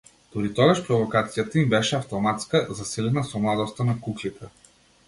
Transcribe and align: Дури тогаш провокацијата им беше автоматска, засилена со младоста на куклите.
Дури 0.35 0.49
тогаш 0.59 0.79
провокацијата 0.87 1.61
им 1.65 1.69
беше 1.75 1.99
автоматска, 1.99 2.65
засилена 2.81 3.27
со 3.33 3.45
младоста 3.47 3.91
на 3.93 3.99
куклите. 4.09 4.53